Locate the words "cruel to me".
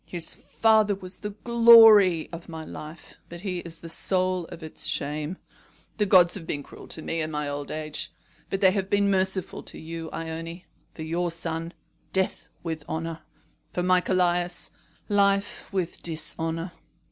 6.63-7.21